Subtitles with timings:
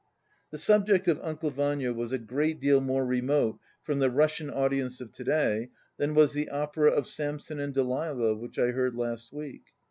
[0.49, 4.99] The subject of "Uncle Vanya" was a great deal more remote from the Russian audience
[4.99, 9.31] of to day than was the opera of "Samson and Delilah" which I heard last
[9.31, 9.61] week.